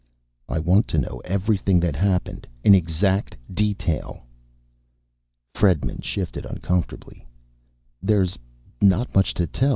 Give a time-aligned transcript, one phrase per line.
[0.49, 4.25] "I want to know everything that happened, in exact detail."
[5.53, 7.27] Fredman shifted uncomfortably.
[8.01, 8.39] "There's
[8.81, 9.69] not much to tell.